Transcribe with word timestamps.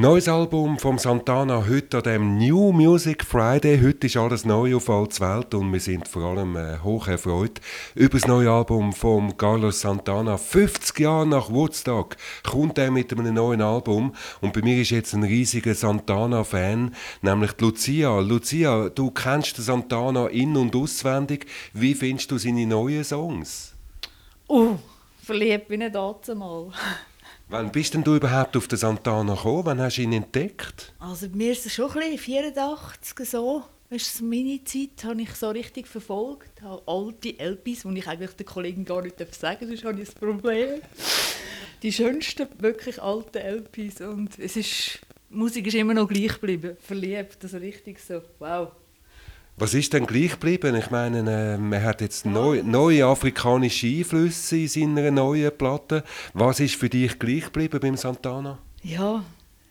Neues 0.00 0.28
Album 0.28 0.78
vom 0.78 0.96
Santana 0.96 1.66
heute 1.66 1.96
an 1.96 2.02
dem 2.04 2.38
New 2.38 2.70
Music 2.70 3.24
Friday. 3.24 3.80
Heute 3.82 4.06
ist 4.06 4.16
alles 4.16 4.44
neu 4.44 4.76
auf 4.76 4.88
alles 4.88 5.20
Welt 5.20 5.52
und 5.54 5.72
wir 5.72 5.80
sind 5.80 6.06
vor 6.06 6.22
allem 6.22 6.54
äh, 6.54 6.78
hoch 6.84 7.08
erfreut 7.08 7.60
über 7.96 8.16
das 8.16 8.28
neue 8.28 8.48
Album 8.48 8.92
von 8.92 9.36
Carlos 9.36 9.80
Santana. 9.80 10.36
50 10.36 11.00
Jahre 11.00 11.26
nach 11.26 11.50
Woodstock 11.50 12.16
kommt 12.48 12.78
er 12.78 12.92
mit 12.92 13.12
einem 13.12 13.34
neuen 13.34 13.60
Album 13.60 14.14
und 14.40 14.52
bei 14.52 14.62
mir 14.62 14.80
ist 14.80 14.90
jetzt 14.90 15.14
ein 15.14 15.24
riesiger 15.24 15.74
Santana-Fan, 15.74 16.94
nämlich 17.22 17.60
Lucia. 17.60 18.20
Lucia, 18.20 18.90
du 18.90 19.10
kennst 19.10 19.58
den 19.58 19.64
Santana 19.64 20.28
in- 20.28 20.56
und 20.56 20.76
auswendig. 20.76 21.46
Wie 21.72 21.96
findest 21.96 22.30
du 22.30 22.38
seine 22.38 22.68
neuen 22.68 23.02
Songs? 23.02 23.74
Oh, 24.46 24.76
verliebt 25.24 25.66
bin 25.66 25.80
ich 25.80 25.90
dazu 25.90 26.36
mal. 26.36 26.70
Wann 27.50 27.72
bist 27.72 27.94
denn 27.94 28.04
du 28.04 28.16
überhaupt 28.16 28.58
auf 28.58 28.68
den 28.68 28.76
Santana 28.76 29.34
gekommen? 29.34 29.64
Wann 29.64 29.80
hast 29.80 29.96
du 29.96 30.02
ihn 30.02 30.12
entdeckt? 30.12 30.92
Also 30.98 31.30
bei 31.30 31.36
mir 31.36 31.52
ist 31.52 31.64
es 31.64 31.72
schon 31.74 31.90
ein 31.90 31.98
bisschen 31.98 32.18
84 32.18 33.26
so. 33.26 33.64
Weißt 33.88 34.20
du, 34.20 34.24
meine 34.26 34.62
Zeit 34.64 35.02
habe 35.04 35.22
ich 35.22 35.34
so 35.34 35.48
richtig 35.48 35.86
verfolgt. 35.86 36.60
Habe 36.60 36.82
alte 36.86 37.38
LPs, 37.38 37.84
die 37.84 37.98
ich 37.98 38.06
eigentlich 38.06 38.32
den 38.32 38.44
Kollegen 38.44 38.84
gar 38.84 39.00
nicht 39.00 39.18
sagen 39.18 39.60
darf, 39.60 39.68
sonst 39.70 39.84
habe 39.84 40.02
ich 40.02 40.08
ein 40.10 40.14
Problem. 40.14 40.82
Die 41.82 41.92
schönsten, 41.92 42.48
wirklich 42.58 43.00
alten 43.00 43.38
LPs. 43.38 44.02
Und 44.02 44.38
es 44.38 44.56
ist, 44.56 44.98
Musik 45.30 45.68
ist 45.68 45.74
immer 45.74 45.94
noch 45.94 46.06
gleich 46.06 46.34
geblieben. 46.34 46.76
Verliebt, 46.80 47.38
also 47.42 47.56
richtig 47.56 47.98
so, 47.98 48.20
wow. 48.40 48.72
Was 49.60 49.74
ist 49.74 49.92
denn 49.92 50.06
gleich 50.06 50.30
geblieben? 50.30 50.76
Ich 50.76 50.92
meine, 50.92 51.18
äh, 51.18 51.58
man 51.58 51.82
hat 51.82 52.00
jetzt 52.00 52.24
neu, 52.24 52.62
neue 52.62 53.04
afrikanische 53.04 53.88
Einflüsse 53.88 54.56
in 54.56 54.68
seiner 54.68 55.10
neuen 55.10 55.50
Platte. 55.50 56.04
Was 56.32 56.60
ist 56.60 56.76
für 56.76 56.88
dich 56.88 57.18
gleich 57.18 57.46
geblieben 57.46 57.80
beim 57.80 57.96
Santana? 57.96 58.60
Ja, 58.84 59.24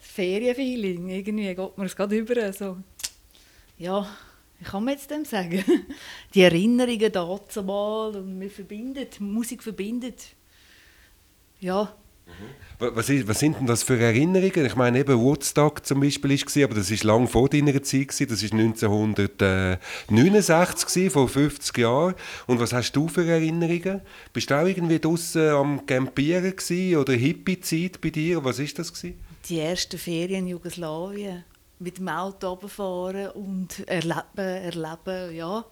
Ferienfeeling. 0.00 1.08
Irgendwie 1.08 1.54
geht 1.54 1.78
mir 1.78 1.84
es 1.86 1.96
gerade 1.96 2.14
über. 2.14 2.52
So. 2.52 2.76
Ja, 3.78 4.06
wie 4.58 4.64
kann 4.66 4.84
man 4.84 4.92
jetzt 4.92 5.10
dem 5.10 5.24
sagen? 5.24 5.64
Die 6.34 6.42
Erinnerungen 6.42 7.10
dazu 7.10 7.62
mal 7.62 8.14
und 8.14 8.38
wir 8.38 8.50
verbindet, 8.50 9.18
Musik 9.18 9.62
verbindet. 9.62 10.34
Ja, 11.58 11.94
was, 12.80 13.08
ist, 13.10 13.28
was, 13.28 13.38
sind 13.38 13.58
denn 13.58 13.66
das 13.66 13.82
für 13.82 13.98
Erinnerungen? 13.98 14.64
Ich 14.64 14.74
meine, 14.74 15.00
eben 15.00 15.20
Woodstock 15.20 15.84
zum 15.84 16.00
Beispiel 16.00 16.30
war, 16.30 16.64
aber 16.64 16.74
das 16.74 16.90
war 16.90 17.06
lang 17.06 17.28
vor 17.28 17.46
deiner 17.48 17.82
Zeit, 17.82 18.08
gewesen. 18.08 18.28
das 18.28 18.42
war 18.42 18.58
1969, 18.58 21.12
vor 21.12 21.28
50 21.28 21.78
Jahren. 21.78 22.14
Und 22.46 22.58
was 22.58 22.72
hast 22.72 22.92
du 22.92 23.06
für 23.08 23.26
Erinnerungen? 23.26 24.00
Bist 24.32 24.50
du 24.50 24.54
auch 24.54 24.66
irgendwie 24.66 24.98
draußen 24.98 25.50
am 25.50 25.84
Campieren 25.84 26.56
gewesen, 26.56 26.96
oder 26.96 27.12
Hippie-Zeit 27.12 28.00
bei 28.00 28.08
dir? 28.10 28.42
Was 28.44 28.58
ist 28.58 28.78
das? 28.78 28.90
Gewesen? 28.92 29.20
Die 29.48 29.60
ersten 29.60 29.98
Ferien 29.98 30.46
in 30.46 30.48
Jugoslawien. 30.48 31.44
Mit 31.78 31.98
dem 31.98 32.08
Auto 32.08 32.48
runterfahren 32.48 33.28
und 33.30 33.88
erleben, 33.88 34.22
erleben, 34.36 35.34
ja 35.34 35.64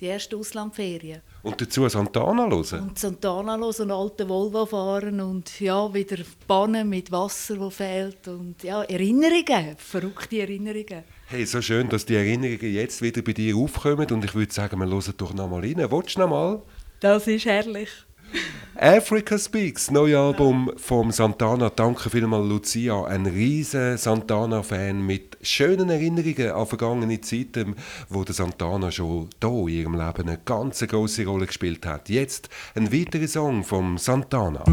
die 0.00 0.08
ersten 0.08 0.36
Auslandferien. 0.36 1.20
Und 1.42 1.60
dazu 1.60 1.88
Santana 1.88 2.48
hören? 2.48 2.88
Und 2.88 2.98
Santana 2.98 3.56
hören 3.56 3.90
und 3.90 3.90
alte 3.90 4.28
Volvo 4.28 4.66
fahren 4.66 5.20
und 5.20 5.60
ja, 5.60 5.92
wieder 5.92 6.18
Bannen 6.46 6.88
mit 6.88 7.12
Wasser, 7.12 7.56
das 7.56 7.74
fehlt 7.74 8.26
und 8.28 8.62
ja, 8.62 8.82
Erinnerungen, 8.82 9.76
verrückte 9.78 10.40
Erinnerungen. 10.40 11.04
Hey, 11.26 11.46
so 11.46 11.62
schön, 11.62 11.88
dass 11.88 12.06
die 12.06 12.16
Erinnerungen 12.16 12.72
jetzt 12.72 13.02
wieder 13.02 13.22
bei 13.22 13.32
dir 13.32 13.56
aufkommen 13.56 14.10
und 14.10 14.24
ich 14.24 14.34
würde 14.34 14.52
sagen, 14.52 14.78
wir 14.78 14.86
hören 14.86 15.14
doch 15.16 15.32
noch 15.34 15.48
mal 15.48 15.60
rein. 15.60 15.76
Willst 15.90 16.16
du 16.16 16.20
noch 16.20 16.28
mal? 16.28 16.62
Das 17.00 17.26
ist 17.26 17.44
herrlich. 17.44 17.90
Africa 18.76 19.38
Speaks, 19.38 19.90
neues 19.90 20.16
Album 20.16 20.70
vom 20.76 21.12
Santana. 21.12 21.70
Danke 21.70 22.10
vielmals, 22.10 22.48
Lucia. 22.48 23.04
Ein 23.04 23.24
riesen 23.26 23.96
Santana-Fan 23.96 25.00
mit 25.06 25.38
schönen 25.42 25.90
Erinnerungen 25.90 26.50
an 26.50 26.66
vergangene 26.66 27.20
Zeiten, 27.20 27.76
wo 28.08 28.24
der 28.24 28.34
Santana 28.34 28.90
schon 28.90 29.30
hier 29.40 29.50
in 29.50 29.68
ihrem 29.68 29.94
Leben 29.94 30.28
eine 30.28 30.38
ganz 30.44 30.80
große 30.80 31.24
Rolle 31.24 31.46
gespielt 31.46 31.86
hat. 31.86 32.08
Jetzt 32.08 32.48
ein 32.74 32.92
weiterer 32.92 33.28
Song 33.28 33.62
vom 33.62 33.96
Santana. 33.96 34.64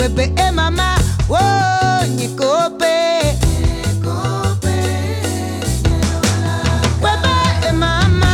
webe 0.00 0.24
e 0.24 0.32
eh, 0.40 0.52
mama. 0.52 0.96
Wo 1.28 1.38
nyikope. 2.16 2.96
Webe 7.04 7.34
e 7.62 7.66
eh, 7.68 7.72
mama. 7.72 8.32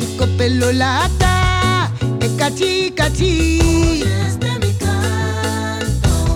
Nyikope 0.00 0.48
lolata 0.48 1.34
e 2.20 2.24
eh, 2.24 2.30
kati 2.38 2.90
kati. 2.90 3.32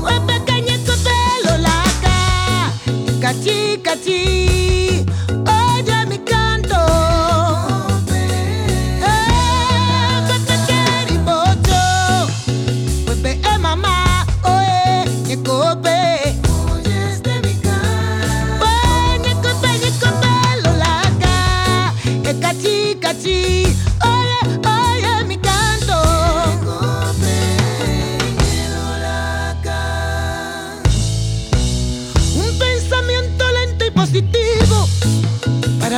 Webe 0.05 0.37
kanye 0.47 0.77
kope 0.87 1.17
lolaka 1.45 2.17
e 3.09 3.13
kati 3.23 3.79
kati. 3.83 4.40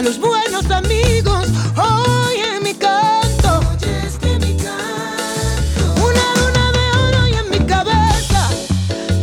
los 0.02 0.18
buenos 0.18 0.68
amigos. 0.70 1.48
Oye 1.76 2.60
mi 2.62 2.74
canto. 2.74 3.60
Oye 3.70 4.06
este 4.06 4.38
mi 4.40 4.54
canto. 4.56 5.94
Una 6.04 6.26
luna 6.40 6.72
de 6.72 6.84
oro 7.06 7.28
y 7.28 7.34
en 7.34 7.50
mi 7.50 7.58
cabeza. 7.66 8.50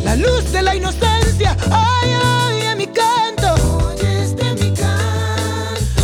La 0.03 0.15
luz 0.15 0.51
de 0.51 0.61
la 0.61 0.75
inocencia. 0.75 1.57
Ay, 1.69 2.13
oye 2.13 2.75
mi 2.75 2.87
canto. 2.87 3.55
Oye 3.87 4.23
este 4.23 4.53
mi 4.53 4.71
canto. 4.71 6.03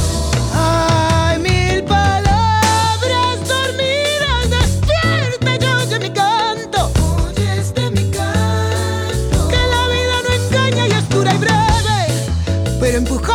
Ay, 0.53 1.39
mil 1.39 1.83
palabras 1.83 3.37
dormidas. 3.47 4.49
Despierta 4.49 5.55
y 5.55 5.65
oye 5.73 5.99
mi 5.99 6.09
canto. 6.09 6.91
Oye 7.25 7.59
este 7.59 7.89
mi 7.91 8.11
canto. 8.11 9.47
Que 9.49 9.61
la 9.73 9.87
vida 9.87 10.15
no 10.27 10.33
engaña 10.33 10.87
y 10.87 10.91
es 10.91 11.09
dura 11.09 11.33
y 11.33 11.37
breve. 11.37 11.59
Pero 12.79 12.97
empuja 12.97 13.34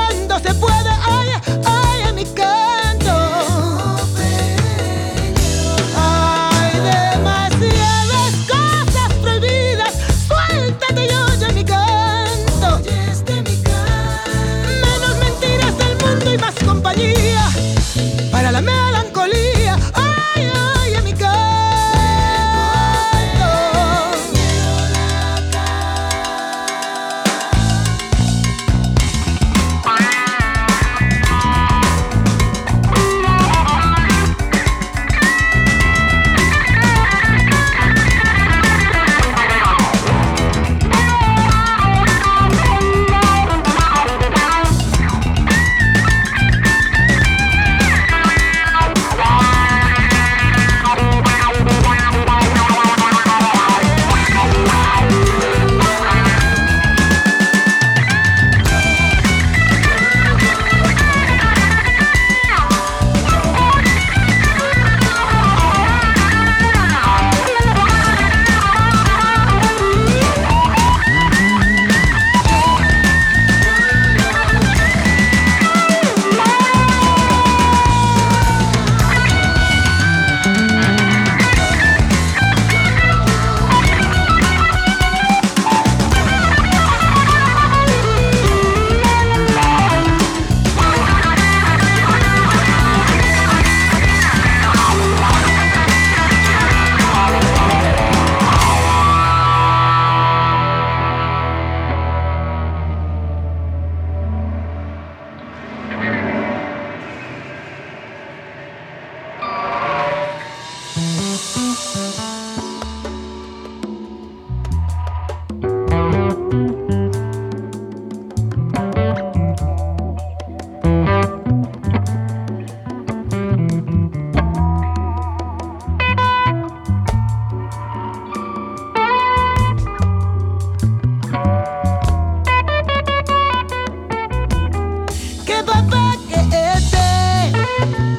papá 135.64 136.16
que 136.28 136.40
este, 136.74 137.52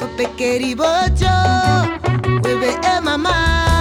papá 0.00 0.26
querido 0.36 0.84
yo, 1.16 2.40
bebé 2.42 2.78
mamá. 3.00 3.71